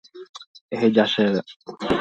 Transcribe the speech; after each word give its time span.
Eheja 0.73 1.05
chéve. 1.11 1.41